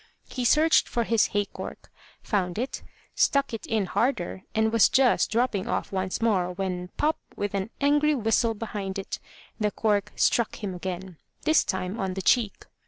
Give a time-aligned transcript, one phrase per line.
[0.31, 1.91] He searched for his hay cork,
[2.23, 2.81] found it,
[3.13, 7.19] stuck it in harder, and was just dropping off once more, when, pop!
[7.35, 9.19] with an angry whistle behind it,
[9.59, 12.65] the cork struck him again, this time on the cheek.